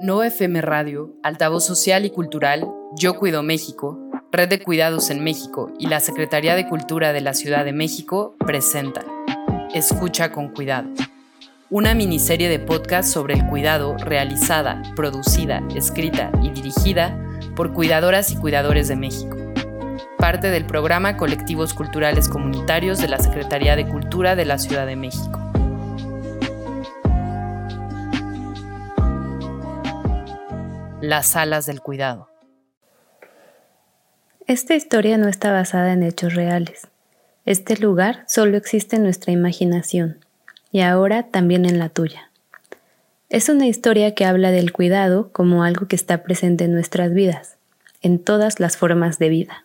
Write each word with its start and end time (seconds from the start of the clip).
No 0.00 0.22
FM 0.22 0.60
Radio, 0.60 1.12
Altavoz 1.24 1.66
Social 1.66 2.04
y 2.04 2.10
Cultural, 2.10 2.68
Yo 2.96 3.14
Cuido 3.18 3.42
México, 3.42 3.98
Red 4.30 4.48
de 4.48 4.62
Cuidados 4.62 5.10
en 5.10 5.24
México 5.24 5.72
y 5.76 5.88
la 5.88 5.98
Secretaría 5.98 6.54
de 6.54 6.68
Cultura 6.68 7.12
de 7.12 7.20
la 7.20 7.34
Ciudad 7.34 7.64
de 7.64 7.72
México 7.72 8.36
presentan 8.38 9.04
Escucha 9.74 10.30
con 10.30 10.50
Cuidado, 10.50 10.88
una 11.68 11.94
miniserie 11.94 12.48
de 12.48 12.60
podcast 12.60 13.12
sobre 13.12 13.34
el 13.34 13.46
cuidado 13.48 13.96
realizada, 13.96 14.82
producida, 14.94 15.66
escrita 15.74 16.30
y 16.44 16.50
dirigida 16.50 17.20
por 17.56 17.72
cuidadoras 17.72 18.30
y 18.30 18.36
cuidadores 18.36 18.86
de 18.86 18.94
México. 18.94 19.36
Parte 20.16 20.50
del 20.50 20.64
programa 20.64 21.16
Colectivos 21.16 21.74
Culturales 21.74 22.28
Comunitarios 22.28 23.00
de 23.00 23.08
la 23.08 23.18
Secretaría 23.18 23.74
de 23.74 23.88
Cultura 23.88 24.36
de 24.36 24.44
la 24.44 24.58
Ciudad 24.58 24.86
de 24.86 24.94
México. 24.94 25.47
Las 31.08 31.36
alas 31.36 31.64
del 31.64 31.80
cuidado. 31.80 32.28
Esta 34.46 34.74
historia 34.74 35.16
no 35.16 35.26
está 35.26 35.50
basada 35.50 35.94
en 35.94 36.02
hechos 36.02 36.34
reales. 36.34 36.86
Este 37.46 37.78
lugar 37.78 38.24
solo 38.28 38.58
existe 38.58 38.96
en 38.96 39.04
nuestra 39.04 39.32
imaginación 39.32 40.22
y 40.70 40.82
ahora 40.82 41.22
también 41.22 41.64
en 41.64 41.78
la 41.78 41.88
tuya. 41.88 42.30
Es 43.30 43.48
una 43.48 43.66
historia 43.66 44.14
que 44.14 44.26
habla 44.26 44.50
del 44.50 44.70
cuidado 44.70 45.32
como 45.32 45.64
algo 45.64 45.88
que 45.88 45.96
está 45.96 46.22
presente 46.24 46.64
en 46.64 46.74
nuestras 46.74 47.14
vidas, 47.14 47.56
en 48.02 48.18
todas 48.18 48.60
las 48.60 48.76
formas 48.76 49.18
de 49.18 49.30
vida. 49.30 49.64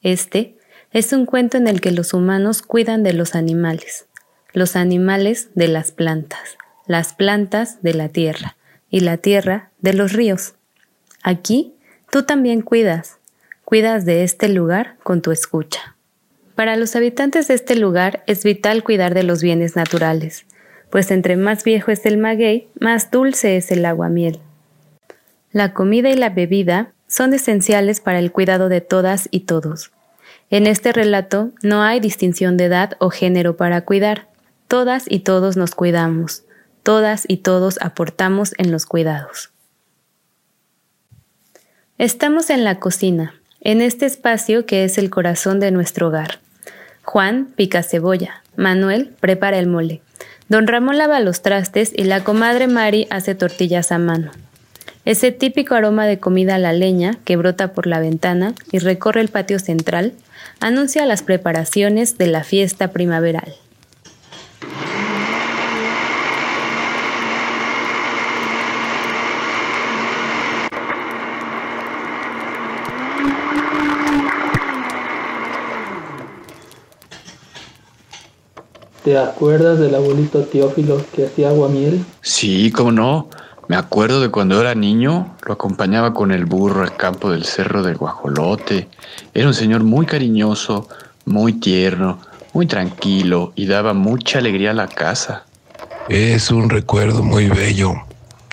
Este 0.00 0.56
es 0.90 1.12
un 1.12 1.26
cuento 1.26 1.58
en 1.58 1.68
el 1.68 1.82
que 1.82 1.90
los 1.90 2.14
humanos 2.14 2.62
cuidan 2.62 3.02
de 3.02 3.12
los 3.12 3.34
animales, 3.34 4.06
los 4.54 4.74
animales 4.74 5.50
de 5.54 5.68
las 5.68 5.92
plantas, 5.92 6.56
las 6.86 7.12
plantas 7.12 7.82
de 7.82 7.92
la 7.92 8.08
tierra 8.08 8.56
y 8.90 9.00
la 9.00 9.16
tierra 9.16 9.70
de 9.80 9.94
los 9.94 10.12
ríos. 10.12 10.54
Aquí 11.22 11.74
tú 12.10 12.24
también 12.24 12.62
cuidas, 12.62 13.18
cuidas 13.64 14.04
de 14.04 14.24
este 14.24 14.48
lugar 14.48 14.96
con 15.02 15.22
tu 15.22 15.30
escucha. 15.30 15.96
Para 16.54 16.76
los 16.76 16.96
habitantes 16.96 17.48
de 17.48 17.54
este 17.54 17.76
lugar 17.76 18.22
es 18.26 18.44
vital 18.44 18.82
cuidar 18.82 19.14
de 19.14 19.22
los 19.22 19.42
bienes 19.42 19.76
naturales, 19.76 20.44
pues 20.90 21.10
entre 21.10 21.36
más 21.36 21.64
viejo 21.64 21.90
es 21.90 22.04
el 22.04 22.18
maguey, 22.18 22.68
más 22.78 23.10
dulce 23.10 23.56
es 23.56 23.70
el 23.70 23.84
aguamiel. 23.84 24.40
La 25.52 25.72
comida 25.72 26.10
y 26.10 26.16
la 26.16 26.30
bebida 26.30 26.92
son 27.06 27.32
esenciales 27.34 28.00
para 28.00 28.18
el 28.18 28.30
cuidado 28.30 28.68
de 28.68 28.80
todas 28.80 29.28
y 29.30 29.40
todos. 29.40 29.90
En 30.50 30.66
este 30.66 30.92
relato 30.92 31.50
no 31.62 31.82
hay 31.82 32.00
distinción 32.00 32.56
de 32.56 32.64
edad 32.64 32.96
o 32.98 33.10
género 33.10 33.56
para 33.56 33.84
cuidar. 33.84 34.28
Todas 34.68 35.04
y 35.08 35.20
todos 35.20 35.56
nos 35.56 35.74
cuidamos. 35.74 36.44
Todas 36.82 37.24
y 37.28 37.38
todos 37.38 37.78
aportamos 37.80 38.54
en 38.58 38.70
los 38.72 38.86
cuidados. 38.86 39.50
Estamos 41.98 42.48
en 42.48 42.64
la 42.64 42.78
cocina, 42.78 43.34
en 43.60 43.82
este 43.82 44.06
espacio 44.06 44.64
que 44.64 44.84
es 44.84 44.96
el 44.96 45.10
corazón 45.10 45.60
de 45.60 45.70
nuestro 45.70 46.08
hogar. 46.08 46.40
Juan 47.02 47.52
pica 47.56 47.82
cebolla, 47.82 48.42
Manuel 48.56 49.14
prepara 49.20 49.58
el 49.58 49.66
mole, 49.66 50.00
don 50.48 50.66
Ramón 50.66 50.96
lava 50.96 51.20
los 51.20 51.42
trastes 51.42 51.92
y 51.94 52.04
la 52.04 52.24
comadre 52.24 52.66
Mari 52.68 53.06
hace 53.10 53.34
tortillas 53.34 53.92
a 53.92 53.98
mano. 53.98 54.30
Ese 55.04 55.32
típico 55.32 55.74
aroma 55.74 56.06
de 56.06 56.18
comida 56.18 56.56
a 56.56 56.58
la 56.58 56.72
leña 56.72 57.18
que 57.24 57.36
brota 57.36 57.72
por 57.72 57.86
la 57.86 58.00
ventana 58.00 58.54
y 58.70 58.78
recorre 58.78 59.20
el 59.20 59.28
patio 59.28 59.58
central 59.58 60.12
anuncia 60.60 61.06
las 61.06 61.22
preparaciones 61.22 62.18
de 62.18 62.26
la 62.26 62.44
fiesta 62.44 62.92
primaveral. 62.92 63.54
¿Te 79.04 79.16
acuerdas 79.16 79.78
del 79.78 79.94
abuelito 79.94 80.42
Teófilo 80.42 81.02
que 81.14 81.24
hacía 81.24 81.48
aguamiel? 81.48 82.04
Sí, 82.20 82.70
cómo 82.70 82.92
no. 82.92 83.30
Me 83.66 83.76
acuerdo 83.76 84.20
de 84.20 84.28
cuando 84.28 84.60
era 84.60 84.74
niño, 84.74 85.36
lo 85.46 85.54
acompañaba 85.54 86.12
con 86.12 86.32
el 86.32 86.44
burro 86.44 86.82
al 86.82 86.96
campo 86.96 87.30
del 87.30 87.44
cerro 87.44 87.82
del 87.82 87.96
Guajolote. 87.96 88.88
Era 89.32 89.46
un 89.46 89.54
señor 89.54 89.84
muy 89.84 90.04
cariñoso, 90.04 90.86
muy 91.24 91.54
tierno, 91.54 92.18
muy 92.52 92.66
tranquilo 92.66 93.52
y 93.54 93.66
daba 93.66 93.94
mucha 93.94 94.38
alegría 94.38 94.72
a 94.72 94.74
la 94.74 94.88
casa. 94.88 95.44
Es 96.10 96.50
un 96.50 96.68
recuerdo 96.68 97.22
muy 97.22 97.48
bello 97.48 97.94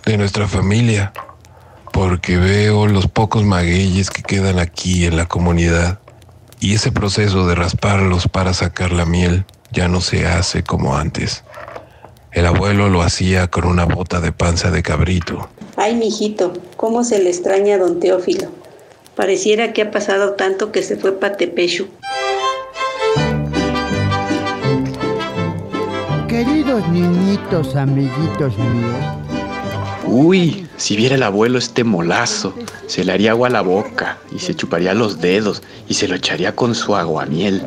de 0.06 0.18
nuestra 0.18 0.48
familia, 0.48 1.12
porque 1.92 2.38
veo 2.38 2.88
los 2.88 3.08
pocos 3.08 3.44
magueyes 3.44 4.10
que 4.12 4.24
quedan 4.24 4.60
aquí 4.60 5.06
en 5.06 5.18
la 5.18 5.26
comunidad 5.26 6.00
y 6.62 6.74
ese 6.76 6.92
proceso 6.94 7.48
de 7.48 7.56
rasparlos 7.56 8.30
para 8.30 8.54
sacar 8.54 8.94
la 8.94 9.06
miel 9.06 9.46
ya 9.78 9.88
no 9.88 10.02
se 10.02 10.26
hace 10.26 10.64
como 10.64 10.98
antes. 10.98 11.44
El 12.32 12.48
abuelo 12.48 12.90
lo 12.90 13.04
hacía 13.04 13.48
con 13.48 13.66
una 13.66 13.86
bota 13.86 14.20
de 14.20 14.32
panza 14.32 14.72
de 14.72 14.82
cabrito. 14.82 15.50
Ay, 15.76 15.94
mijito, 15.94 16.52
cómo 16.78 17.04
se 17.04 17.20
le 17.20 17.30
extraña 17.30 17.76
a 17.76 17.78
don 17.78 18.00
Teófilo. 18.00 18.50
Pareciera 19.16 19.74
que 19.74 19.84
ha 19.84 19.92
pasado 19.92 20.32
tanto 20.34 20.72
que 20.72 20.82
se 20.82 20.98
fue 20.98 21.12
para 21.20 21.38
Tepechu. 21.38 21.90
Queridos 26.28 26.88
niñitos, 26.88 27.76
amiguitos 27.76 28.58
míos. 28.58 28.96
Uy, 30.08 30.68
si 30.78 30.96
viera 30.96 31.14
el 31.14 31.24
abuelo 31.24 31.60
este 31.60 31.84
molazo, 31.84 32.56
se 32.88 33.04
le 33.04 33.12
haría 33.12 33.32
agua 33.32 33.50
a 33.50 33.52
la 33.52 33.62
boca 33.62 34.18
y 34.36 34.40
se 34.40 34.56
chuparía 34.56 34.96
los 34.96 35.22
dedos 35.22 35.62
y 35.88 35.94
se 35.94 36.08
lo 36.08 36.16
echaría 36.16 36.56
con 36.56 36.74
su 36.74 36.96
aguamiel. 36.96 37.62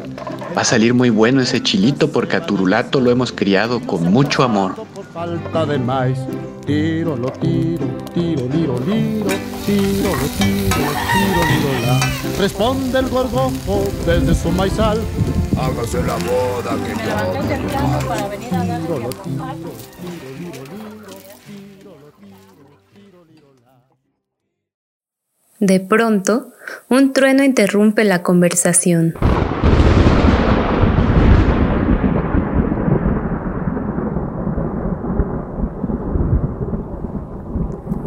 Va 0.57 0.63
a 0.63 0.65
salir 0.65 0.95
muy 0.95 1.11
bueno 1.11 1.41
ese 1.41 1.63
chilito 1.63 2.11
porque 2.11 2.37
a 2.37 2.45
Turulato 2.45 3.01
lo 3.01 3.11
hemos 3.11 3.31
criado 3.31 3.81
con 3.81 4.11
mucho 4.11 4.43
amor. 4.43 4.75
Por 4.95 5.05
falta 5.07 5.65
de 5.65 5.79
maíz, 5.79 6.19
tiro, 6.67 7.17
lo 7.17 7.31
tiro, 7.31 7.87
tiro, 8.13 8.49
liro, 8.53 8.79
liro, 8.81 9.31
tiro, 9.65 10.11
lo 10.11 10.27
tiro, 10.39 10.77
tiro, 11.13 11.41
liro, 11.51 11.71
la. 11.87 12.01
Responde 12.39 12.99
el 12.99 13.09
gorgojo 13.09 13.85
desde 14.05 14.35
su 14.35 14.51
maizal. 14.51 15.01
Hágase 15.57 16.03
la 16.03 16.15
boda 16.15 16.77
que 16.85 16.95
yo. 16.95 17.11
De 25.61 25.79
pronto, 25.79 26.53
un 26.89 27.13
trueno 27.13 27.45
interrumpe 27.45 28.03
la 28.05 28.23
conversación. 28.23 29.15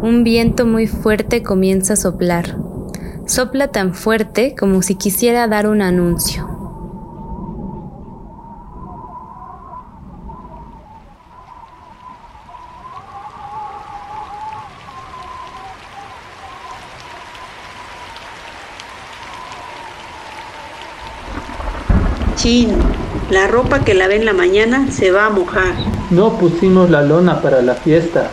Un 0.04 0.22
viento 0.22 0.66
muy 0.66 0.86
fuerte 0.86 1.42
comienza 1.42 1.94
a 1.94 1.96
soplar. 1.96 2.58
Sopla 3.26 3.68
tan 3.68 3.94
fuerte 3.94 4.54
como 4.54 4.82
si 4.82 4.96
quisiera 4.96 5.48
dar 5.48 5.66
un 5.66 5.80
anuncio. 5.80 6.46
Chin, 22.36 22.74
la 23.30 23.46
ropa 23.46 23.82
que 23.86 23.94
lavé 23.94 24.16
en 24.16 24.26
la 24.26 24.34
mañana 24.34 24.90
se 24.90 25.10
va 25.10 25.24
a 25.24 25.30
mojar. 25.30 25.72
No 26.10 26.38
pusimos 26.38 26.90
la 26.90 27.00
lona 27.00 27.40
para 27.40 27.62
la 27.62 27.74
fiesta. 27.74 28.30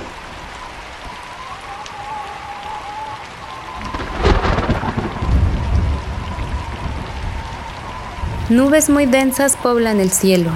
Nubes 8.52 8.90
muy 8.90 9.06
densas 9.06 9.56
poblan 9.56 10.02
el 10.02 10.12
cielo. 10.12 10.52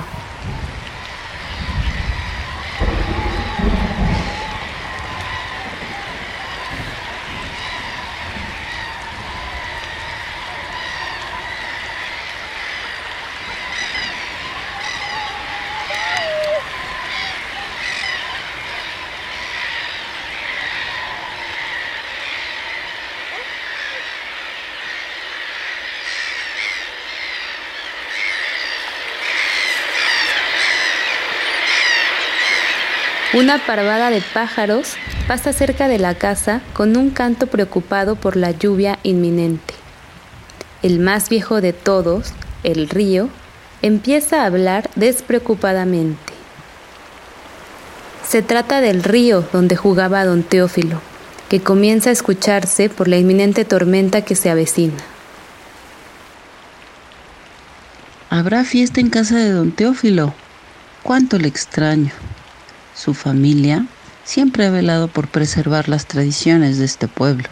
Una 33.35 33.57
parvada 33.57 34.11
de 34.11 34.21
pájaros 34.21 34.93
pasa 35.27 35.51
cerca 35.51 35.89
de 35.89 35.99
la 35.99 36.15
casa 36.15 36.61
con 36.71 36.95
un 36.95 37.09
canto 37.09 37.47
preocupado 37.47 38.15
por 38.15 38.37
la 38.37 38.51
lluvia 38.51 38.97
inminente. 39.03 39.73
El 40.81 40.99
más 40.99 41.27
viejo 41.27 41.59
de 41.59 41.73
todos, 41.73 42.31
el 42.63 42.87
río, 42.87 43.27
empieza 43.81 44.41
a 44.41 44.45
hablar 44.45 44.89
despreocupadamente. 44.95 46.31
Se 48.25 48.41
trata 48.41 48.79
del 48.79 49.03
río 49.03 49.45
donde 49.51 49.75
jugaba 49.75 50.23
don 50.23 50.43
Teófilo, 50.43 51.01
que 51.49 51.59
comienza 51.59 52.11
a 52.11 52.13
escucharse 52.13 52.87
por 52.87 53.09
la 53.09 53.17
inminente 53.17 53.65
tormenta 53.65 54.21
que 54.21 54.35
se 54.35 54.49
avecina. 54.49 55.03
¿Habrá 58.29 58.63
fiesta 58.63 59.01
en 59.01 59.09
casa 59.09 59.35
de 59.35 59.49
don 59.49 59.73
Teófilo? 59.73 60.33
Cuánto 61.03 61.37
le 61.37 61.49
extraño. 61.49 62.13
Su 62.95 63.13
familia 63.13 63.85
siempre 64.23 64.65
ha 64.65 64.71
velado 64.71 65.09
por 65.09 65.27
preservar 65.27 65.89
las 65.89 66.05
tradiciones 66.05 66.77
de 66.77 66.85
este 66.85 67.07
pueblo. 67.09 67.49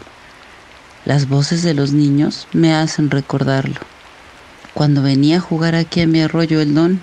Las 1.04 1.28
voces 1.28 1.62
de 1.62 1.74
los 1.74 1.92
niños 1.92 2.48
me 2.54 2.74
hacen 2.74 3.10
recordarlo. 3.10 3.78
Cuando 4.72 5.02
venía 5.02 5.36
a 5.36 5.40
jugar 5.40 5.74
aquí 5.74 6.00
a 6.00 6.06
mi 6.06 6.22
arroyo 6.22 6.60
el 6.60 6.74
don, 6.74 7.00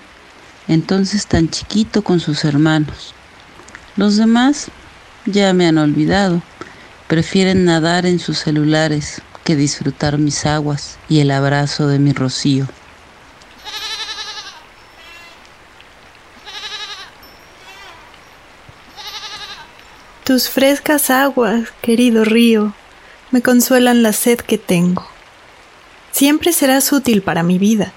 entonces 0.67 1.27
tan 1.27 1.49
chiquito 1.49 2.03
con 2.03 2.19
sus 2.19 2.43
hermanos. 2.43 3.13
Los 3.95 4.17
demás 4.17 4.71
ya 5.25 5.53
me 5.53 5.67
han 5.67 5.77
olvidado. 5.77 6.41
Prefieren 7.07 7.63
nadar 7.65 8.07
en 8.07 8.17
sus 8.17 8.39
celulares 8.39 9.21
que 9.43 9.55
disfrutar 9.55 10.17
mis 10.17 10.45
aguas 10.47 10.97
y 11.07 11.19
el 11.19 11.29
abrazo 11.29 11.87
de 11.87 11.99
mi 11.99 12.11
rocío. 12.11 12.67
Tus 20.31 20.47
frescas 20.47 21.09
aguas, 21.09 21.73
querido 21.81 22.23
río, 22.23 22.73
me 23.31 23.41
consuelan 23.41 24.01
la 24.01 24.13
sed 24.13 24.39
que 24.39 24.57
tengo. 24.57 25.05
Siempre 26.13 26.53
serás 26.53 26.93
útil 26.93 27.21
para 27.21 27.43
mi 27.43 27.57
vida. 27.57 27.91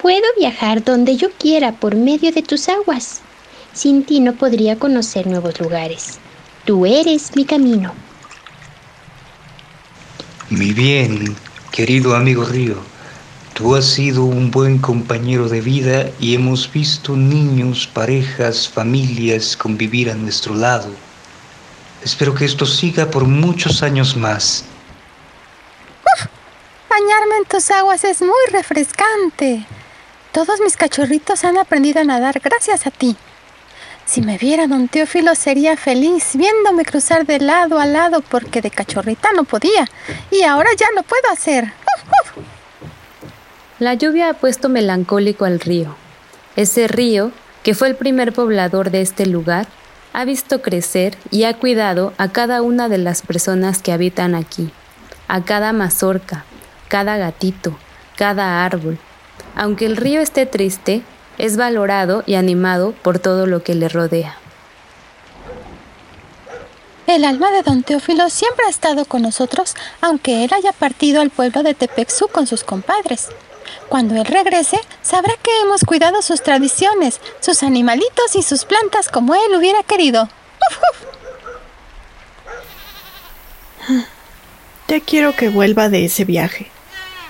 Puedo 0.00 0.24
viajar 0.38 0.82
donde 0.82 1.18
yo 1.18 1.30
quiera 1.32 1.72
por 1.72 1.94
medio 1.94 2.32
de 2.32 2.40
tus 2.40 2.70
aguas. 2.70 3.20
Sin 3.74 4.04
ti 4.04 4.20
no 4.20 4.32
podría 4.32 4.78
conocer 4.78 5.26
nuevos 5.26 5.60
lugares. 5.60 6.18
Tú 6.64 6.86
eres 6.86 7.36
mi 7.36 7.44
camino. 7.44 7.92
Mi 10.48 10.72
bien, 10.72 11.36
querido 11.70 12.16
amigo 12.16 12.46
Río, 12.46 12.76
tú 13.52 13.76
has 13.76 13.84
sido 13.84 14.24
un 14.24 14.50
buen 14.50 14.78
compañero 14.78 15.50
de 15.50 15.60
vida 15.60 16.10
y 16.18 16.34
hemos 16.34 16.72
visto 16.72 17.14
niños, 17.14 17.86
parejas, 17.86 18.66
familias 18.66 19.54
convivir 19.54 20.10
a 20.10 20.14
nuestro 20.14 20.54
lado. 20.54 20.88
Espero 22.02 22.34
que 22.34 22.44
esto 22.44 22.64
siga 22.64 23.10
por 23.10 23.24
muchos 23.24 23.82
años 23.82 24.16
más. 24.16 24.64
bañarme 26.88 27.36
en 27.38 27.44
tus 27.44 27.70
aguas 27.70 28.04
es 28.04 28.20
muy 28.20 28.46
refrescante. 28.52 29.66
Todos 30.32 30.60
mis 30.60 30.76
cachorritos 30.76 31.44
han 31.44 31.58
aprendido 31.58 32.00
a 32.00 32.04
nadar 32.04 32.40
gracias 32.40 32.86
a 32.86 32.90
ti. 32.90 33.16
Si 34.06 34.22
me 34.22 34.38
viera 34.38 34.66
don 34.66 34.88
Teófilo 34.88 35.34
sería 35.34 35.76
feliz 35.76 36.30
viéndome 36.34 36.84
cruzar 36.84 37.26
de 37.26 37.38
lado 37.38 37.78
a 37.78 37.86
lado 37.86 38.22
porque 38.22 38.60
de 38.60 38.70
cachorrita 38.70 39.30
no 39.34 39.44
podía 39.44 39.88
y 40.30 40.42
ahora 40.42 40.70
ya 40.76 40.86
lo 40.94 41.02
puedo 41.02 41.30
hacer. 41.30 41.72
La 43.78 43.94
lluvia 43.94 44.30
ha 44.30 44.34
puesto 44.34 44.68
melancólico 44.68 45.44
al 45.44 45.60
río. 45.60 45.96
Ese 46.56 46.88
río, 46.88 47.32
que 47.62 47.74
fue 47.74 47.88
el 47.88 47.96
primer 47.96 48.32
poblador 48.32 48.90
de 48.90 49.00
este 49.00 49.26
lugar, 49.26 49.68
ha 50.12 50.24
visto 50.24 50.62
crecer 50.62 51.16
y 51.30 51.44
ha 51.44 51.56
cuidado 51.56 52.12
a 52.18 52.28
cada 52.30 52.62
una 52.62 52.88
de 52.88 52.98
las 52.98 53.22
personas 53.22 53.80
que 53.82 53.92
habitan 53.92 54.34
aquí, 54.34 54.70
a 55.28 55.42
cada 55.42 55.72
mazorca, 55.72 56.44
cada 56.88 57.16
gatito, 57.16 57.76
cada 58.16 58.64
árbol. 58.64 58.98
Aunque 59.54 59.86
el 59.86 59.96
río 59.96 60.20
esté 60.20 60.46
triste, 60.46 61.02
es 61.38 61.56
valorado 61.56 62.22
y 62.26 62.34
animado 62.34 62.92
por 63.02 63.18
todo 63.18 63.46
lo 63.46 63.62
que 63.62 63.74
le 63.74 63.88
rodea. 63.88 64.36
El 67.06 67.24
alma 67.24 67.50
de 67.50 67.62
don 67.62 67.82
Teófilo 67.82 68.28
siempre 68.30 68.66
ha 68.66 68.70
estado 68.70 69.04
con 69.04 69.22
nosotros, 69.22 69.74
aunque 70.00 70.44
él 70.44 70.50
haya 70.52 70.72
partido 70.72 71.20
al 71.20 71.30
pueblo 71.30 71.62
de 71.62 71.74
Tepexú 71.74 72.28
con 72.28 72.46
sus 72.46 72.62
compadres. 72.62 73.30
Cuando 73.88 74.14
él 74.16 74.24
regrese, 74.24 74.80
sabrá 75.02 75.34
que 75.42 75.50
hemos 75.60 75.84
cuidado 75.84 76.22
sus 76.22 76.42
tradiciones, 76.42 77.20
sus 77.40 77.62
animalitos 77.62 78.34
y 78.34 78.42
sus 78.42 78.64
plantas 78.64 79.08
como 79.08 79.34
él 79.34 79.54
hubiera 79.56 79.82
querido. 79.82 80.28
Ya 84.88 85.00
quiero 85.00 85.36
que 85.36 85.48
vuelva 85.48 85.88
de 85.88 86.04
ese 86.04 86.24
viaje, 86.24 86.70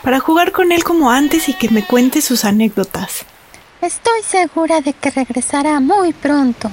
para 0.02 0.20
jugar 0.20 0.52
con 0.52 0.72
él 0.72 0.82
como 0.82 1.10
antes 1.10 1.48
y 1.48 1.54
que 1.54 1.68
me 1.68 1.84
cuente 1.84 2.22
sus 2.22 2.44
anécdotas. 2.44 3.24
Estoy 3.82 4.22
segura 4.22 4.80
de 4.80 4.92
que 4.92 5.10
regresará 5.10 5.80
muy 5.80 6.12
pronto. 6.12 6.70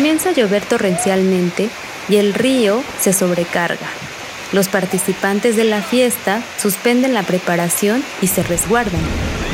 Comienza 0.00 0.30
a 0.30 0.32
llover 0.32 0.64
torrencialmente 0.64 1.68
y 2.08 2.16
el 2.16 2.32
río 2.32 2.82
se 2.98 3.12
sobrecarga. 3.12 3.86
Los 4.50 4.68
participantes 4.68 5.56
de 5.56 5.64
la 5.64 5.82
fiesta 5.82 6.42
suspenden 6.58 7.12
la 7.12 7.22
preparación 7.22 8.02
y 8.22 8.26
se 8.28 8.42
resguardan. 8.42 9.02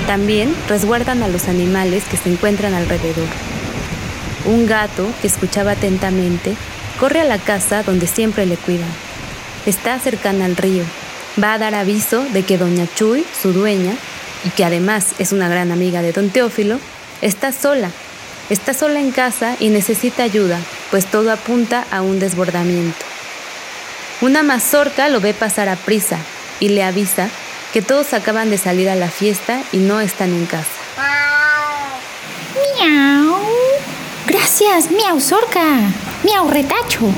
También 0.07 0.55
resguardan 0.69 1.25
a 1.25 1.29
los 1.29 1.49
animales 1.49 2.05
que 2.05 2.17
se 2.17 2.31
encuentran 2.31 2.75
alrededor. 2.75 3.27
Un 4.45 4.67
gato, 4.67 5.09
que 5.21 5.27
escuchaba 5.27 5.73
atentamente, 5.73 6.55
corre 7.01 7.23
a 7.23 7.25
la 7.25 7.39
casa 7.39 7.83
donde 7.83 8.07
siempre 8.07 8.47
le 8.47 8.57
cuidan. 8.57 8.93
Está 9.67 9.99
cercana 9.99 10.45
al 10.45 10.57
río. 10.57 10.85
Va 11.43 11.55
a 11.55 11.59
dar 11.59 11.75
aviso 11.75 12.23
de 12.23 12.45
que 12.45 12.57
doña 12.57 12.87
Chuy, 12.95 13.27
su 13.43 13.53
dueña, 13.53 13.95
y 14.45 14.51
que 14.51 14.65
además 14.65 15.09
es 15.19 15.33
una 15.33 15.49
gran 15.49 15.73
amiga 15.73 16.03
de 16.03 16.13
don 16.13 16.31
Teófilo, 16.31 16.79
está 17.21 17.51
sola. 17.51 17.91
Está 18.49 18.75
sola 18.75 19.01
en 19.01 19.11
casa 19.11 19.57
y 19.59 19.71
necesita 19.71 20.23
ayuda, 20.23 20.61
pues 20.93 21.07
todo 21.07 21.33
apunta 21.33 21.85
a 21.91 22.03
un 22.03 22.21
desbordamiento. 22.21 23.05
Una 24.21 24.45
mazorca 24.45 25.09
lo 25.09 25.21
ve 25.21 25.35
pasar 25.35 25.69
a 25.69 25.75
prisa 25.75 26.19
y 26.61 26.69
le 26.69 26.85
avisa 26.85 27.29
que 27.73 27.83
todos 27.83 28.15
acaban 28.15 28.49
de 28.49 28.57
salir 28.57 28.89
a 28.89 28.95
la 28.95 29.09
fiesta 29.09 29.63
y 29.73 29.79
no 29.79 30.01
están 30.01 30.31
en 30.31 30.47
casa. 30.47 30.71
¡Miau! 32.79 33.37
Gracias, 34.27 34.93
miau 34.93 35.21
Zorca. 35.21 35.81
Miau 36.23 36.49
Retacho. 36.49 37.13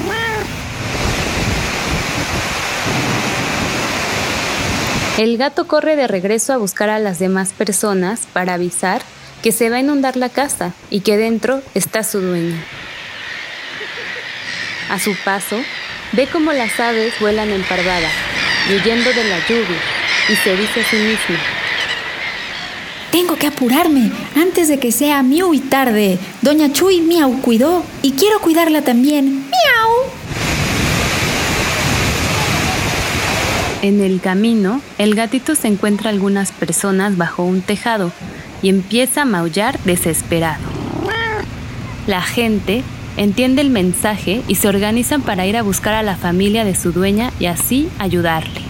El 5.19 5.37
gato 5.37 5.67
corre 5.67 5.95
de 5.97 6.07
regreso 6.07 6.53
a 6.53 6.57
buscar 6.57 6.89
a 6.89 6.99
las 6.99 7.19
demás 7.19 7.53
personas 7.53 8.21
para 8.33 8.55
avisar 8.55 9.03
que 9.43 9.53
se 9.53 9.71
va 9.71 9.77
a 9.77 9.81
inundar 9.81 10.17
la 10.17 10.29
casa 10.29 10.73
y 10.91 11.01
que 11.01 11.17
dentro 11.17 11.63
está 11.75 12.03
su 12.03 12.21
dueña. 12.21 12.57
A 14.91 14.99
su 14.99 15.15
paso, 15.25 15.61
ve 16.13 16.27
como 16.27 16.53
las 16.53 16.79
aves 16.81 17.15
vuelan 17.21 17.51
en 17.51 17.63
huyendo 18.71 19.13
de 19.13 19.25
la 19.25 19.39
lluvia, 19.47 19.79
y 20.29 20.37
se 20.37 20.57
dice 20.57 20.81
a 20.81 20.85
sí 20.85 20.97
misma, 20.97 21.39
tengo 23.11 23.37
que 23.37 23.47
apurarme 23.47 24.13
antes 24.37 24.69
de 24.69 24.79
que 24.79 24.93
sea 24.93 25.23
muy 25.23 25.61
tarde. 25.61 26.19
Doña 26.43 26.73
Chuy 26.73 27.01
miau 27.01 27.41
cuidó 27.41 27.83
y 28.03 28.13
quiero 28.13 28.41
cuidarla 28.41 28.83
también. 28.83 29.49
Miau. 29.49 30.48
En 33.81 34.01
el 34.01 34.21
camino, 34.21 34.81
el 34.99 35.15
gatito 35.15 35.55
se 35.55 35.69
encuentra 35.69 36.11
algunas 36.11 36.51
personas 36.51 37.17
bajo 37.17 37.45
un 37.45 37.63
tejado 37.63 38.11
y 38.61 38.71
empieza 38.71 39.23
a 39.23 39.25
maullar 39.25 39.79
desesperado. 39.85 40.65
La 42.09 42.23
gente 42.23 42.83
entiende 43.17 43.63
el 43.63 43.71
mensaje 43.71 44.43
y 44.49 44.57
se 44.57 44.67
organizan 44.67 45.23
para 45.23 45.47
ir 45.47 45.57
a 45.57 45.63
buscar 45.63 45.95
a 45.95 46.03
la 46.03 46.17
familia 46.17 46.65
de 46.65 46.75
su 46.75 46.91
dueña 46.91 47.33
y 47.39 47.47
así 47.47 47.89
ayudarle. 48.01 48.63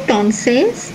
Entonces, 0.00 0.90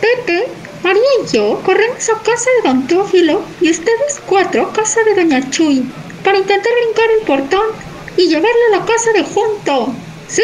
Pepe, 0.00 0.46
María 0.82 1.02
y 1.22 1.34
yo 1.34 1.62
corremos 1.64 2.06
a 2.10 2.22
casa 2.22 2.50
de 2.62 2.68
don 2.68 2.86
Teófilo 2.86 3.42
y 3.62 3.70
ustedes 3.70 4.20
cuatro 4.26 4.66
a 4.66 4.72
casa 4.74 5.00
de 5.04 5.22
doña 5.22 5.48
Chuy 5.50 5.84
para 6.22 6.38
intentar 6.38 6.72
brincar 6.82 7.06
el 7.18 7.26
portón 7.26 7.85
y 8.16 8.28
llevarle 8.28 8.60
a 8.72 8.78
la 8.78 8.84
casa 8.84 9.12
de 9.12 9.22
junto. 9.22 9.94
¿Sí? 10.28 10.42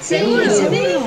Seguro, 0.00 0.44
sí, 0.44 0.50
seguro. 0.50 1.06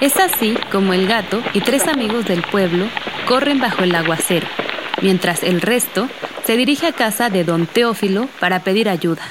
Es 0.00 0.16
así 0.18 0.56
como 0.70 0.92
el 0.92 1.08
gato 1.08 1.42
y 1.54 1.60
tres 1.62 1.88
amigos 1.88 2.26
del 2.26 2.42
pueblo 2.42 2.86
corren 3.26 3.58
bajo 3.58 3.82
el 3.82 3.94
aguacero, 3.94 4.46
mientras 5.00 5.42
el 5.42 5.62
resto 5.62 6.08
se 6.44 6.56
dirige 6.56 6.86
a 6.86 6.92
casa 6.92 7.30
de 7.30 7.44
don 7.44 7.66
Teófilo 7.66 8.28
para 8.38 8.60
pedir 8.60 8.88
ayuda. 8.88 9.22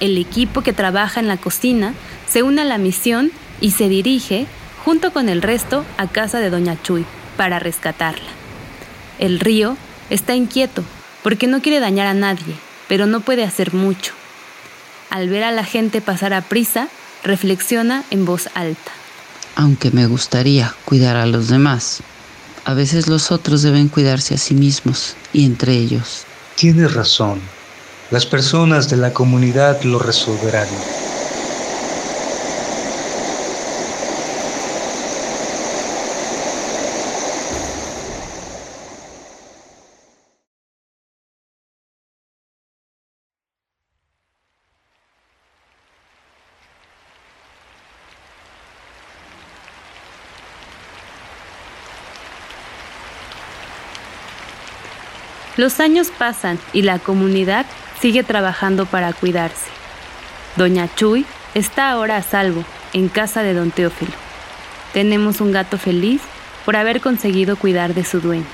El 0.00 0.18
equipo 0.18 0.62
que 0.62 0.72
trabaja 0.72 1.20
en 1.20 1.28
la 1.28 1.38
cocina 1.38 1.94
se 2.28 2.42
une 2.42 2.62
a 2.62 2.66
la 2.66 2.76
misión 2.76 3.30
y 3.60 3.70
se 3.70 3.88
dirige, 3.88 4.46
junto 4.84 5.12
con 5.12 5.28
el 5.28 5.40
resto, 5.40 5.84
a 5.96 6.08
casa 6.08 6.40
de 6.40 6.50
doña 6.50 6.76
Chuy 6.82 7.06
para 7.36 7.58
rescatarla. 7.58 8.28
El 9.18 9.40
río 9.40 9.76
está 10.10 10.34
inquieto 10.34 10.82
porque 11.22 11.46
no 11.46 11.60
quiere 11.60 11.80
dañar 11.80 12.06
a 12.06 12.14
nadie, 12.14 12.54
pero 12.88 13.06
no 13.06 13.20
puede 13.20 13.44
hacer 13.44 13.74
mucho. 13.74 14.12
Al 15.10 15.28
ver 15.28 15.44
a 15.44 15.52
la 15.52 15.64
gente 15.64 16.00
pasar 16.00 16.32
a 16.34 16.42
prisa, 16.42 16.88
reflexiona 17.24 18.04
en 18.10 18.24
voz 18.24 18.48
alta. 18.54 18.92
Aunque 19.54 19.90
me 19.90 20.06
gustaría 20.06 20.74
cuidar 20.84 21.16
a 21.16 21.26
los 21.26 21.48
demás, 21.48 22.02
a 22.64 22.74
veces 22.74 23.08
los 23.08 23.30
otros 23.30 23.62
deben 23.62 23.88
cuidarse 23.88 24.34
a 24.34 24.38
sí 24.38 24.54
mismos 24.54 25.16
y 25.32 25.46
entre 25.46 25.72
ellos. 25.74 26.24
Tienes 26.56 26.94
razón. 26.94 27.40
Las 28.10 28.26
personas 28.26 28.88
de 28.88 28.96
la 28.96 29.12
comunidad 29.12 29.82
lo 29.82 29.98
resolverán. 29.98 30.68
Los 55.56 55.80
años 55.80 56.08
pasan 56.16 56.58
y 56.74 56.82
la 56.82 56.98
comunidad 56.98 57.64
sigue 58.00 58.22
trabajando 58.22 58.84
para 58.84 59.12
cuidarse. 59.14 59.70
Doña 60.56 60.88
Chuy 60.94 61.24
está 61.54 61.90
ahora 61.90 62.16
a 62.16 62.22
salvo 62.22 62.64
en 62.92 63.08
casa 63.08 63.42
de 63.42 63.54
don 63.54 63.70
Teófilo. 63.70 64.12
Tenemos 64.92 65.40
un 65.40 65.52
gato 65.52 65.78
feliz 65.78 66.20
por 66.66 66.76
haber 66.76 67.00
conseguido 67.00 67.56
cuidar 67.56 67.94
de 67.94 68.04
su 68.04 68.20
dueño. 68.20 68.44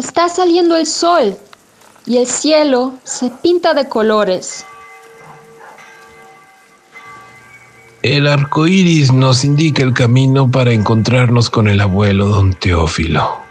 Está 0.00 0.30
saliendo 0.30 0.78
el 0.78 0.86
sol 0.86 1.36
y 2.06 2.16
el 2.16 2.26
cielo 2.26 2.94
se 3.04 3.28
pinta 3.28 3.74
de 3.74 3.86
colores. 3.86 4.64
El 8.00 8.26
arco 8.26 8.66
iris 8.66 9.12
nos 9.12 9.44
indica 9.44 9.82
el 9.82 9.92
camino 9.92 10.50
para 10.50 10.72
encontrarnos 10.72 11.50
con 11.50 11.68
el 11.68 11.82
abuelo 11.82 12.28
don 12.28 12.54
Teófilo. 12.54 13.49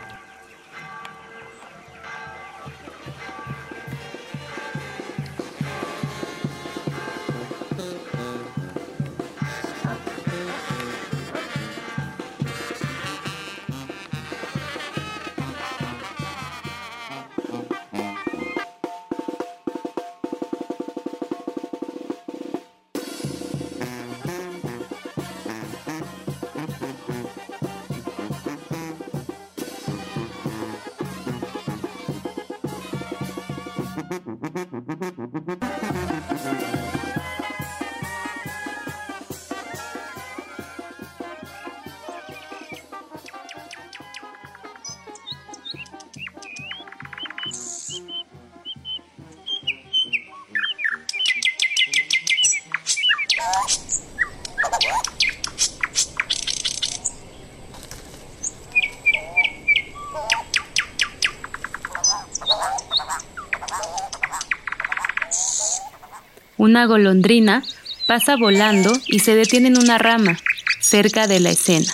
Una 66.59 66.87
golondrina 66.87 67.63
pasa 68.05 68.35
volando 68.35 68.91
y 69.07 69.19
se 69.19 69.33
detiene 69.33 69.69
en 69.69 69.77
una 69.77 69.97
rama 69.97 70.37
cerca 70.81 71.25
de 71.25 71.39
la 71.39 71.51
escena. 71.51 71.87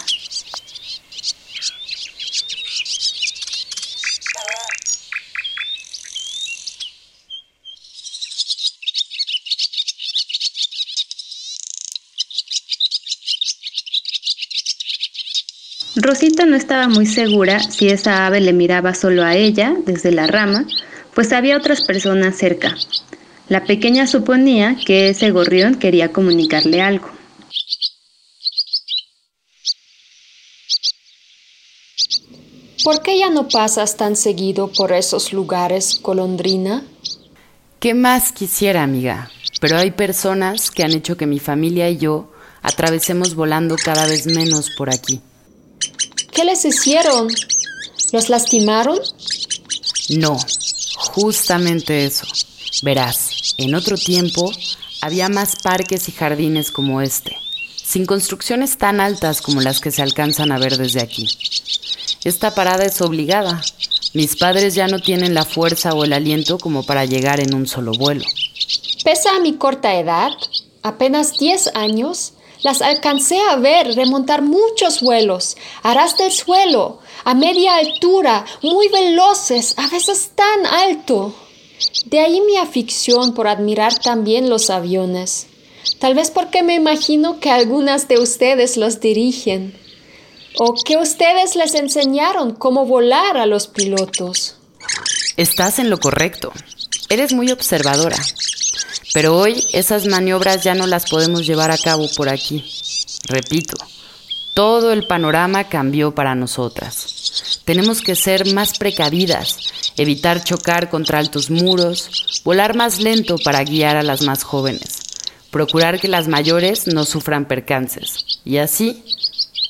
Rosita 15.96 16.48
no 16.48 16.56
estaba 16.56 16.88
muy 16.88 17.06
segura 17.06 17.60
si 17.60 17.90
esa 17.90 18.26
ave 18.26 18.42
le 18.42 18.52
miraba 18.52 18.96
solo 18.96 19.24
a 19.24 19.36
ella 19.36 19.76
desde 19.86 20.12
la 20.12 20.26
rama, 20.26 20.66
pues 21.14 21.34
había 21.34 21.56
otras 21.56 21.84
personas 21.84 22.36
cerca. 22.36 22.76
La 23.48 23.64
pequeña 23.64 24.08
suponía 24.08 24.76
que 24.86 25.10
ese 25.10 25.32
gorrión 25.32 25.76
quería 25.76 26.12
comunicarle 26.12 26.82
algo. 26.82 27.10
¿Por 32.84 33.02
qué 33.02 33.18
ya 33.18 33.30
no 33.30 33.48
pasas 33.48 33.98
tan 33.98 34.16
seguido 34.16 34.72
por 34.72 34.94
esos 34.94 35.34
lugares, 35.34 36.00
golondrina? 36.02 36.84
¿Qué 37.80 37.94
más 37.94 38.32
quisiera, 38.32 38.84
amiga? 38.84 39.32
Pero 39.60 39.78
hay 39.78 39.92
personas 39.92 40.70
que 40.70 40.84
han 40.84 40.92
hecho 40.92 41.18
que 41.18 41.26
mi 41.26 41.40
familia 41.40 41.90
y 41.90 41.98
yo 41.98 42.32
atravesemos 42.62 43.36
volando 43.36 43.76
cada 43.76 44.06
vez 44.06 44.26
menos 44.28 44.72
por 44.78 44.94
aquí. 44.94 45.22
¿Qué 46.32 46.44
les 46.44 46.66
hicieron? 46.66 47.28
¿Los 48.12 48.30
lastimaron? 48.30 49.00
No, 50.10 50.38
justamente 50.98 52.06
eso. 52.06 52.28
Verás, 52.84 53.35
en 53.58 53.76
otro 53.76 53.98
tiempo 53.98 54.52
había 55.02 55.30
más 55.30 55.56
parques 55.58 56.10
y 56.10 56.12
jardines 56.12 56.72
como 56.72 57.02
este, 57.02 57.38
sin 57.76 58.06
construcciones 58.06 58.78
tan 58.78 59.00
altas 59.00 59.42
como 59.42 59.62
las 59.62 59.80
que 59.80 59.92
se 59.92 60.02
alcanzan 60.02 60.52
a 60.52 60.58
ver 60.58 60.78
desde 60.78 61.02
aquí. 61.02 61.28
Esta 62.24 62.56
parada 62.56 62.86
es 62.86 63.02
obligada. 63.02 63.62
Mis 64.14 64.36
padres 64.36 64.74
ya 64.74 64.88
no 64.88 65.00
tienen 65.00 65.34
la 65.34 65.46
fuerza 65.46 65.94
o 65.94 66.04
el 66.04 66.14
aliento 66.14 66.58
como 66.58 66.84
para 66.84 67.06
llegar 67.06 67.40
en 67.40 67.54
un 67.54 67.68
solo 67.68 67.92
vuelo. 67.92 68.26
Pese 69.04 69.30
a 69.30 69.40
mi 69.40 69.54
corta 69.54 69.94
edad, 69.96 70.32
apenas 70.82 71.38
10 71.38 71.76
años, 71.76 72.34
las 72.64 72.82
alcancé 72.82 73.40
a 73.52 73.58
ver 73.58 73.94
remontar 73.96 74.42
muchos 74.42 75.02
vuelos, 75.02 75.56
aras 75.84 76.18
del 76.18 76.32
suelo, 76.32 77.00
a 77.24 77.36
media 77.36 77.76
altura, 77.76 78.44
muy 78.64 78.88
veloces, 78.88 79.76
a 79.78 79.88
veces 79.88 80.32
tan 80.34 80.66
alto. 80.66 81.36
De 82.06 82.20
ahí 82.20 82.42
mi 82.42 82.58
afición 82.58 83.34
por 83.34 83.48
admirar 83.48 83.98
también 84.00 84.50
los 84.50 84.70
aviones. 84.70 85.48
Tal 86.00 86.16
vez 86.16 86.32
porque 86.32 86.64
me 86.64 86.76
imagino 86.76 87.40
que 87.40 87.52
algunas 87.52 88.08
de 88.08 88.20
ustedes 88.20 88.78
los 88.78 89.00
dirigen. 89.00 89.78
O 90.58 90.74
que 90.74 90.98
ustedes 90.98 91.56
les 91.56 91.76
enseñaron 91.76 92.54
cómo 92.54 92.86
volar 92.86 93.38
a 93.38 93.46
los 93.46 93.68
pilotos. 93.68 94.56
Estás 95.38 95.80
en 95.80 95.90
lo 95.90 96.00
correcto. 96.00 96.52
Eres 97.10 97.34
muy 97.34 97.52
observadora. 97.52 98.18
Pero 99.14 99.38
hoy 99.38 99.64
esas 99.74 100.08
maniobras 100.08 100.64
ya 100.64 100.76
no 100.76 100.88
las 100.88 101.10
podemos 101.10 101.46
llevar 101.46 101.72
a 101.72 101.78
cabo 101.78 102.08
por 102.16 102.30
aquí. 102.30 102.64
Repito, 103.28 103.78
todo 104.54 104.92
el 104.92 105.08
panorama 105.08 105.70
cambió 105.70 106.16
para 106.16 106.36
nosotras. 106.36 107.62
Tenemos 107.66 108.02
que 108.02 108.16
ser 108.16 108.54
más 108.54 108.78
precavidas, 108.78 109.58
evitar 109.98 110.44
chocar 110.44 110.90
contra 110.90 111.20
altos 111.20 111.50
muros, 111.50 112.42
volar 112.44 112.76
más 112.76 113.00
lento 113.00 113.38
para 113.44 113.64
guiar 113.64 113.98
a 113.98 114.04
las 114.04 114.22
más 114.22 114.44
jóvenes, 114.44 115.00
procurar 115.52 116.00
que 116.00 116.08
las 116.08 116.28
mayores 116.28 116.88
no 116.88 117.06
sufran 117.06 117.48
percances. 117.48 118.42
Y 118.44 118.58
así, 118.58 119.04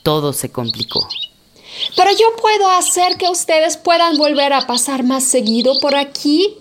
todo 0.03 0.34
se 0.34 0.51
complicó. 0.51 1.08
Pero 1.96 2.12
yo 2.12 2.36
puedo 2.41 2.70
hacer 2.70 3.17
que 3.17 3.29
ustedes 3.29 3.77
puedan 3.77 4.17
volver 4.17 4.53
a 4.53 4.62
pasar 4.62 5.03
más 5.03 5.24
seguido 5.24 5.79
por 5.79 5.96
aquí. 5.96 6.58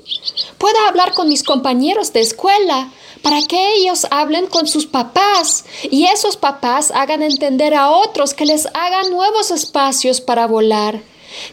Puedo 0.58 0.76
hablar 0.88 1.14
con 1.14 1.28
mis 1.28 1.42
compañeros 1.42 2.12
de 2.12 2.20
escuela 2.20 2.90
para 3.22 3.40
que 3.42 3.74
ellos 3.76 4.06
hablen 4.10 4.46
con 4.46 4.66
sus 4.66 4.86
papás 4.86 5.64
y 5.90 6.04
esos 6.06 6.36
papás 6.36 6.90
hagan 6.90 7.22
entender 7.22 7.74
a 7.74 7.90
otros 7.90 8.34
que 8.34 8.44
les 8.44 8.66
hagan 8.74 9.10
nuevos 9.10 9.50
espacios 9.50 10.20
para 10.20 10.46
volar, 10.46 11.00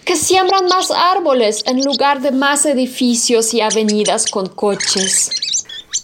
que 0.06 0.16
siembran 0.16 0.68
más 0.68 0.92
árboles 0.92 1.64
en 1.66 1.84
lugar 1.84 2.22
de 2.22 2.32
más 2.32 2.66
edificios 2.66 3.54
y 3.54 3.62
avenidas 3.62 4.26
con 4.28 4.48
coches. 4.48 5.30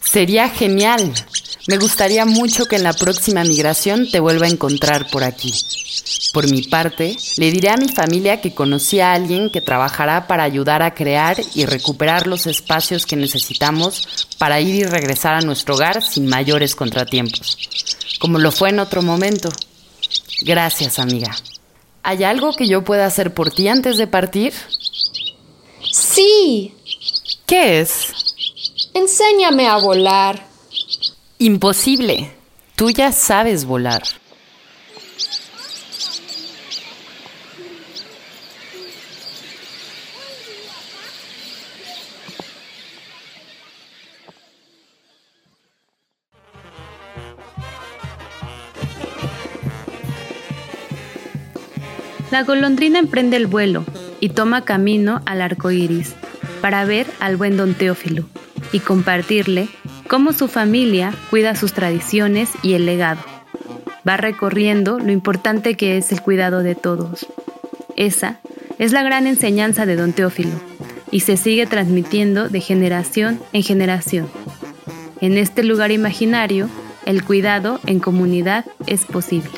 Sería 0.04 0.50
genial. 0.50 1.14
Me 1.68 1.78
gustaría 1.78 2.26
mucho 2.26 2.66
que 2.66 2.78
en 2.78 2.84
la 2.84 2.94
próxima 2.94 3.44
migración 3.44 4.10
te 4.10 4.22
vuelva 4.22 4.46
a 4.46 4.50
encontrar 4.50 5.10
por 5.10 5.24
aquí. 5.24 5.54
Por 6.34 6.50
mi 6.50 6.62
parte, 6.62 7.18
le 7.38 7.52
diré 7.52 7.70
a 7.70 7.78
mi 7.78 7.90
familia 7.90 8.40
que 8.40 8.54
conocí 8.54 9.00
a 9.00 9.14
alguien 9.14 9.50
que 9.50 9.60
trabajará 9.60 10.28
para 10.28 10.44
ayudar 10.44 10.82
a 10.82 10.94
crear 10.94 11.38
y 11.56 11.66
recuperar 11.66 12.28
los 12.28 12.48
espacios 12.48 13.06
que 13.06 13.16
necesitamos 13.16 14.08
para 14.38 14.62
ir 14.62 14.76
y 14.76 14.84
regresar 14.84 15.36
a 15.36 15.42
nuestro 15.42 15.76
hogar 15.76 16.02
sin 16.02 16.28
mayores 16.28 16.76
contratiempos, 16.76 17.58
como 18.20 18.40
lo 18.40 18.52
fue 18.52 18.70
en 18.70 18.80
otro 18.80 19.02
momento. 19.02 19.50
Gracias, 20.42 21.00
amiga. 21.00 21.36
¿Hay 22.08 22.24
algo 22.24 22.54
que 22.54 22.70
yo 22.70 22.86
pueda 22.86 23.06
hacer 23.06 23.34
por 23.34 23.52
ti 23.52 23.68
antes 23.68 23.98
de 23.98 24.08
partir? 24.08 24.54
Sí. 25.92 26.74
¿Qué 27.46 27.82
es? 27.82 28.14
Enséñame 28.94 29.68
a 29.68 29.76
volar. 29.76 30.48
Imposible. 31.38 32.32
Tú 32.78 32.92
ya 32.92 33.12
sabes 33.12 33.66
volar. 33.66 34.04
La 52.38 52.44
golondrina 52.44 53.00
emprende 53.00 53.36
el 53.36 53.48
vuelo 53.48 53.84
y 54.20 54.30
toma 54.30 54.64
camino 54.64 55.24
al 55.26 55.42
arco 55.42 55.72
iris 55.72 56.14
para 56.62 56.86
ver 56.86 57.08
al 57.20 57.36
buen 57.36 57.58
don 57.58 57.74
Teófilo 57.74 58.26
y 58.72 58.80
compartirle 58.80 59.70
cómo 60.08 60.34
su 60.34 60.48
familia 60.48 61.16
cuida 61.32 61.56
sus 61.56 61.74
tradiciones 61.74 62.52
y 62.62 62.74
el 62.74 62.86
legado. 62.86 63.22
Va 64.08 64.18
recorriendo 64.18 65.00
lo 65.00 65.12
importante 65.12 65.74
que 65.74 65.98
es 65.98 66.12
el 66.12 66.22
cuidado 66.22 66.62
de 66.62 66.76
todos. 66.76 67.26
Esa 67.96 68.40
es 68.78 68.92
la 68.92 69.02
gran 69.02 69.26
enseñanza 69.26 69.88
de 69.88 69.96
don 69.96 70.14
Teófilo 70.14 70.62
y 71.10 71.22
se 71.22 71.38
sigue 71.38 71.66
transmitiendo 71.66 72.50
de 72.50 72.62
generación 72.62 73.40
en 73.52 73.64
generación. 73.64 74.28
En 75.22 75.40
este 75.40 75.64
lugar 75.64 75.90
imaginario, 75.90 76.70
el 77.08 77.24
cuidado 77.24 77.80
en 77.88 78.00
comunidad 78.00 78.64
es 78.86 79.06
posible. 79.06 79.50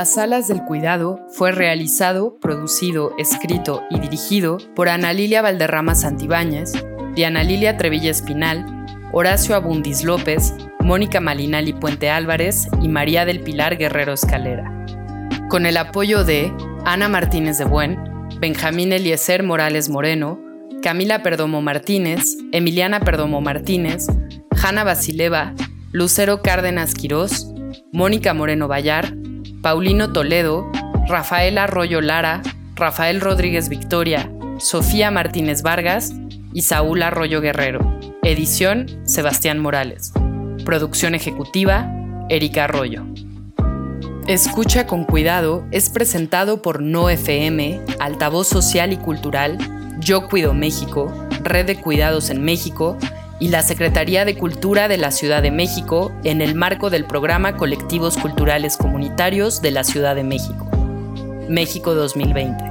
Las 0.00 0.16
Alas 0.16 0.48
del 0.48 0.64
Cuidado 0.64 1.20
fue 1.28 1.52
realizado, 1.52 2.38
producido, 2.40 3.12
escrito 3.18 3.82
y 3.90 4.00
dirigido 4.00 4.56
por 4.74 4.88
Ana 4.88 5.12
Lilia 5.12 5.42
Valderrama 5.42 5.94
Santibáñez, 5.94 6.72
Diana 7.14 7.44
Lilia 7.44 7.76
Trevilla 7.76 8.10
Espinal, 8.10 8.64
Horacio 9.12 9.54
Abundis 9.54 10.02
López, 10.02 10.54
Mónica 10.78 11.20
Malinali 11.20 11.74
Puente 11.74 12.08
Álvarez 12.08 12.66
y 12.80 12.88
María 12.88 13.26
del 13.26 13.40
Pilar 13.40 13.76
Guerrero 13.76 14.14
Escalera. 14.14 14.86
Con 15.50 15.66
el 15.66 15.76
apoyo 15.76 16.24
de 16.24 16.50
Ana 16.86 17.10
Martínez 17.10 17.58
de 17.58 17.66
Buen, 17.66 17.98
Benjamín 18.40 18.94
Eliezer 18.94 19.42
Morales 19.42 19.90
Moreno, 19.90 20.40
Camila 20.82 21.22
Perdomo 21.22 21.60
Martínez, 21.60 22.38
Emiliana 22.52 23.00
Perdomo 23.00 23.42
Martínez, 23.42 24.06
Hanna 24.62 24.82
Basileva, 24.82 25.52
Lucero 25.92 26.40
Cárdenas 26.40 26.94
Quirós, 26.94 27.52
Mónica 27.92 28.32
Moreno 28.32 28.66
Vallar, 28.66 29.19
Paulino 29.62 30.10
Toledo, 30.12 30.70
Rafael 31.06 31.58
Arroyo 31.58 32.00
Lara, 32.00 32.40
Rafael 32.76 33.20
Rodríguez 33.20 33.68
Victoria, 33.68 34.32
Sofía 34.58 35.10
Martínez 35.10 35.60
Vargas 35.62 36.14
y 36.54 36.62
Saúl 36.62 37.02
Arroyo 37.02 37.42
Guerrero. 37.42 37.98
Edición 38.22 38.86
Sebastián 39.04 39.58
Morales. 39.58 40.12
Producción 40.64 41.14
ejecutiva 41.14 41.92
Erika 42.30 42.64
Arroyo. 42.64 43.04
Escucha 44.26 44.86
con 44.86 45.04
cuidado 45.04 45.66
es 45.72 45.90
presentado 45.90 46.62
por 46.62 46.80
No 46.80 47.10
FM, 47.10 47.82
Altavoz 47.98 48.48
Social 48.48 48.94
y 48.94 48.96
Cultural, 48.96 49.58
Yo 49.98 50.26
Cuido 50.26 50.54
México, 50.54 51.12
Red 51.42 51.66
de 51.66 51.76
Cuidados 51.76 52.30
en 52.30 52.42
México 52.42 52.96
y 53.40 53.48
la 53.48 53.62
Secretaría 53.62 54.24
de 54.24 54.36
Cultura 54.36 54.86
de 54.86 54.98
la 54.98 55.10
Ciudad 55.10 55.42
de 55.42 55.50
México 55.50 56.12
en 56.22 56.42
el 56.42 56.54
marco 56.54 56.90
del 56.90 57.06
programa 57.06 57.56
Colectivos 57.56 58.16
Culturales 58.18 58.76
Comunitarios 58.76 59.62
de 59.62 59.70
la 59.72 59.82
Ciudad 59.82 60.14
de 60.14 60.22
México. 60.22 60.68
México 61.48 61.94
2020. 61.94 62.69